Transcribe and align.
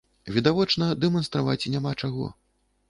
Відавочна, 0.37 0.87
дэманстраваць 1.03 1.69
няма 1.77 1.91
чаго. 2.01 2.33